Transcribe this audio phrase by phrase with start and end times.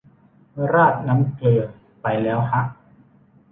[0.73, 1.61] ราดน้ำเกลือ
[2.01, 2.61] ไปแล้วฮะ